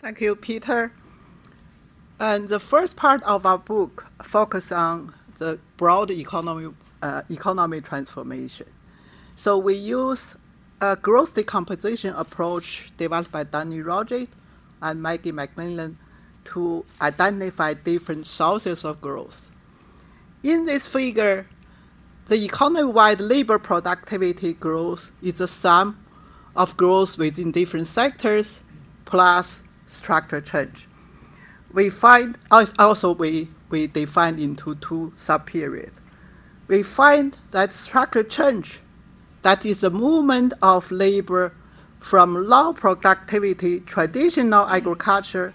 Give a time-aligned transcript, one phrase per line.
[0.00, 0.92] Thank you, Peter.
[2.20, 8.68] And the first part of our book focuses on the broad economy, uh, economy transformation.
[9.34, 10.36] So we use
[10.80, 14.28] a growth decomposition approach developed by Dani Rodrik
[14.80, 15.96] and Maggie McMillan
[16.44, 19.50] to identify different sources of growth.
[20.44, 21.48] In this figure,
[22.26, 25.98] the economy-wide labor productivity growth is the sum
[26.54, 28.60] of growth within different sectors
[29.04, 30.86] plus structure change.
[31.72, 35.94] We find also we, we define into two subperiods.
[36.66, 38.80] We find that structure change,
[39.42, 41.54] that is the movement of labor
[41.98, 45.54] from low productivity traditional agriculture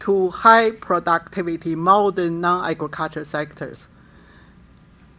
[0.00, 3.88] to high productivity modern non-agriculture sectors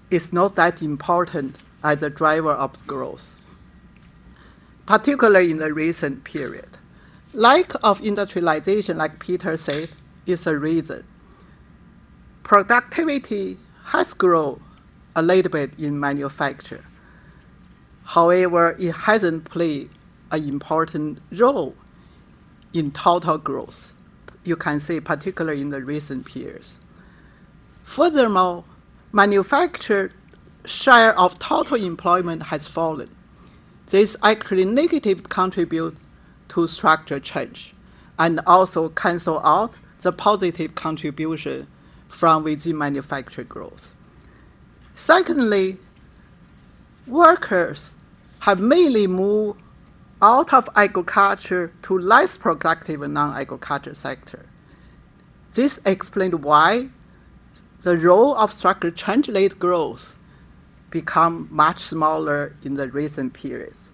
[0.10, 3.64] is not that important as a driver of growth,
[4.86, 6.68] particularly in the recent period.
[7.34, 9.90] Lack of industrialization, like Peter said,
[10.26, 11.05] is a reason.
[12.43, 14.62] Productivity has grown
[15.15, 16.85] a little bit in manufacture.
[18.04, 19.90] However, it hasn't played
[20.32, 21.76] an important role
[22.74, 23.93] in total growth.
[24.43, 26.76] You can see, particularly in the recent years.
[27.84, 28.63] Furthermore,
[29.12, 30.12] manufacture
[30.63, 33.09] share of total employment has fallen.
[33.87, 36.05] This actually negatively contributes
[36.58, 37.72] to structure change
[38.18, 41.68] and also cancel out the positive contribution
[42.08, 43.94] from within manufacturing growth.
[44.96, 45.77] Secondly,
[47.05, 47.94] workers
[48.40, 49.62] have mainly moved
[50.20, 54.48] out of agriculture to less productive non-agriculture sector.
[55.52, 56.90] This explains why
[57.82, 60.18] the role of structure change-led growth
[60.90, 63.87] become much smaller in the recent periods.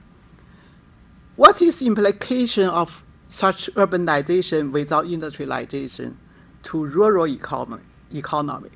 [1.35, 6.19] What is the implication of such urbanization without industrialization
[6.63, 7.81] to rural economy?
[8.13, 8.69] economy?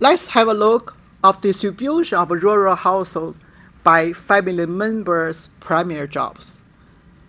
[0.00, 3.38] Let's have a look of distribution of rural households
[3.84, 6.58] by family members' primary jobs.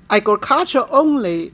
[0.09, 1.53] Agriculture only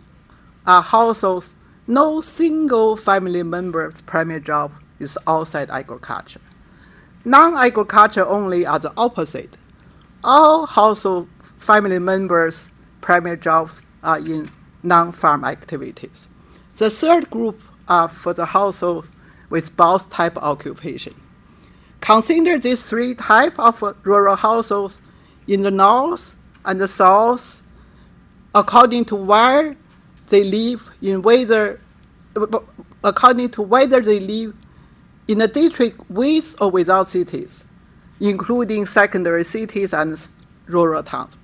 [0.65, 6.39] are households, no single family member's primary job is outside agriculture.
[7.25, 9.57] Non-agriculture only are the opposite.
[10.23, 11.27] All household
[11.65, 12.71] family members'
[13.01, 14.51] primary jobs are in
[14.83, 16.27] non-farm activities.
[16.77, 19.09] The third group are for the household
[19.49, 21.15] with both type occupation.
[22.01, 25.01] Consider these three types of rural households
[25.47, 27.63] in the north and the south
[28.53, 29.75] according to where
[30.29, 31.79] they live in whether
[33.03, 34.53] according to whether they live
[35.27, 37.63] in a district with or without cities,
[38.19, 40.19] including secondary cities and
[40.67, 41.35] rural towns.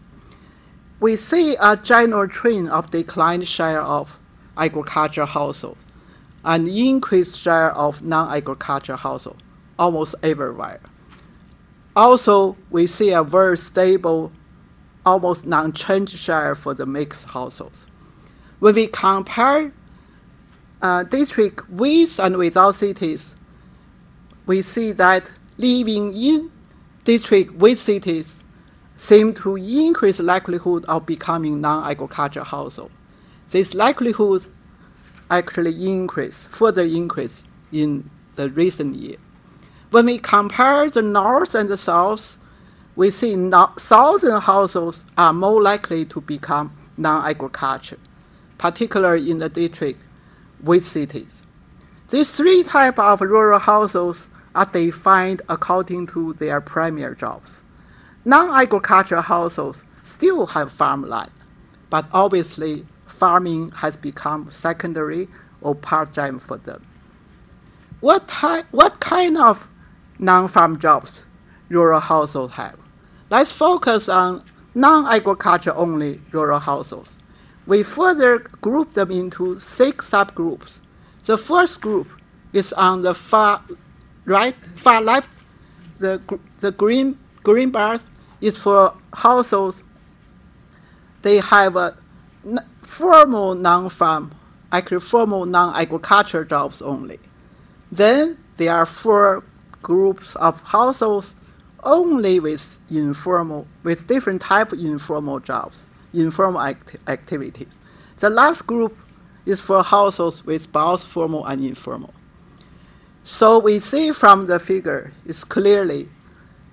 [1.02, 4.20] We see a general trend of declined share of
[4.56, 5.82] agricultural households
[6.46, 9.42] and increased share of non-agricultural households
[9.80, 10.80] almost everywhere.
[11.96, 14.32] Also, we see a very stable,
[15.04, 17.88] almost non-changed share for the mixed households.
[18.60, 19.74] When we compare
[20.84, 23.34] uh, district with and without cities,
[24.46, 26.52] we see that living in
[27.06, 28.41] district with cities
[29.02, 32.92] seem to increase likelihood of becoming non-agricultural household.
[33.50, 34.46] This likelihood
[35.32, 37.42] actually increase, further increase
[37.72, 39.18] in the recent year.
[39.90, 42.38] When we compare the north and the south,
[42.96, 47.98] we see no, southern households are more likely to become non-agriculture,
[48.60, 50.00] particularly in the district
[50.62, 51.42] with cities.
[52.10, 57.64] These three types of rural households are defined according to their primary jobs.
[58.24, 61.32] Non-agricultural households still have farmland,
[61.90, 65.28] but obviously farming has become secondary
[65.62, 66.86] or part-time for them.
[68.00, 69.68] What, type, what kind of
[70.20, 71.26] non-farm jobs
[71.70, 72.78] rural households have.
[73.30, 74.44] Let's focus on
[74.76, 77.18] non-agriculture only rural households.
[77.66, 80.80] We further group them into six subgroups.
[81.26, 82.08] The first group
[82.54, 83.64] is on the far
[84.26, 85.40] right, far left.
[86.00, 86.22] The,
[86.60, 88.08] the green, green bars
[88.42, 89.82] is for households.
[91.22, 91.96] They have a
[92.82, 94.34] formal non-farm,
[94.72, 97.20] actually formal non-agriculture jobs only.
[97.92, 99.44] Then there are four
[99.82, 101.36] groups of households
[101.84, 107.78] only with informal, with different type of informal jobs, informal act activities.
[108.18, 108.98] The last group
[109.46, 112.14] is for households with both formal and informal.
[113.24, 116.10] So we see from the figure it's clearly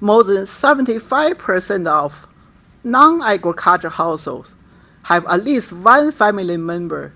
[0.01, 2.27] more than 75% of
[2.85, 4.55] non-agricultural households
[5.05, 7.15] have at least one family member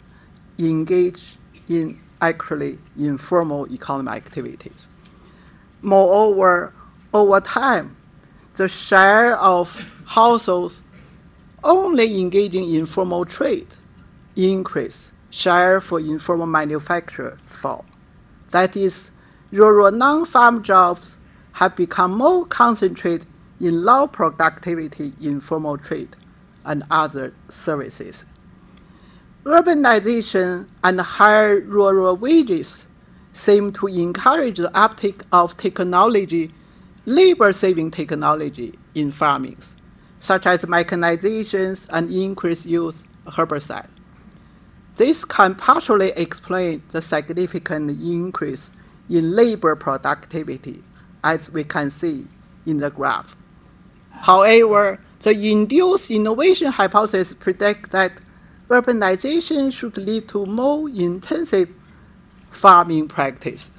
[0.59, 1.39] engaged
[1.69, 4.87] in actually informal economic activities.
[5.81, 6.75] Moreover,
[7.13, 7.97] over time,
[8.55, 10.83] the share of households
[11.65, 13.69] only engaging in formal trade
[14.37, 17.85] increase, share for informal manufacture fall.
[18.51, 19.11] That is,
[19.51, 21.19] rural non-farm jobs
[21.53, 23.27] have become more concentrated
[23.61, 26.17] in low productivity informal trade
[26.65, 28.25] and other services.
[29.45, 32.87] Urbanization and higher rural wages
[33.33, 36.53] seem to encourage the uptake of technology,
[37.07, 39.59] labor-saving technology in farming,
[40.21, 43.89] such as mechanizations and increased use of herbicide.
[44.97, 48.71] This can partially explain the significant increase
[49.09, 50.85] in labor productivity,
[51.25, 52.27] as we can see
[52.67, 53.37] in the graph.
[54.11, 58.13] However, the induced innovation hypothesis predicts that
[58.69, 61.69] urbanization should lead to more intensive
[62.51, 63.71] farming practice.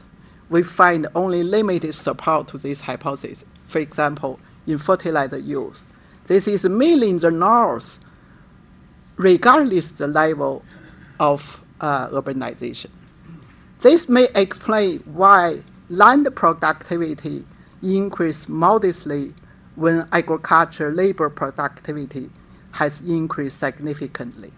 [0.50, 3.44] We find only limited support to this hypothesis.
[3.68, 5.86] For example, in fertilizer use,
[6.26, 8.00] this is mainly in the north,
[9.18, 10.64] regardless the level
[11.20, 12.90] of uh, urbanization.
[13.82, 17.46] This may explain why land productivity
[17.82, 19.34] increased modestly
[19.76, 22.30] when agriculture labor productivity
[22.72, 24.52] has increased significantly.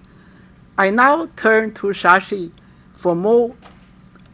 [0.77, 2.51] I now turn to Shashi
[2.95, 3.55] for more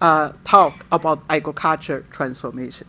[0.02, 2.88] uh, talk about agriculture transformation.